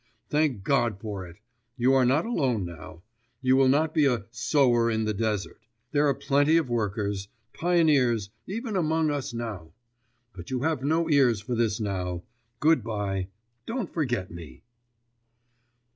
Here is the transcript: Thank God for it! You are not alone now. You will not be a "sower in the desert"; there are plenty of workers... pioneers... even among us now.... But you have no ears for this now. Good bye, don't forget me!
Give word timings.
Thank 0.29 0.63
God 0.63 0.99
for 0.99 1.27
it! 1.27 1.37
You 1.77 1.93
are 1.93 2.05
not 2.07 2.25
alone 2.25 2.65
now. 2.65 3.03
You 3.39 3.55
will 3.55 3.67
not 3.67 3.93
be 3.93 4.05
a 4.07 4.25
"sower 4.31 4.89
in 4.89 5.05
the 5.05 5.13
desert"; 5.13 5.67
there 5.91 6.07
are 6.07 6.13
plenty 6.15 6.57
of 6.57 6.71
workers... 6.71 7.27
pioneers... 7.53 8.31
even 8.47 8.75
among 8.75 9.11
us 9.11 9.31
now.... 9.31 9.73
But 10.33 10.49
you 10.49 10.63
have 10.63 10.83
no 10.83 11.07
ears 11.07 11.39
for 11.39 11.53
this 11.53 11.79
now. 11.79 12.23
Good 12.59 12.83
bye, 12.83 13.27
don't 13.67 13.93
forget 13.93 14.31
me! 14.31 14.63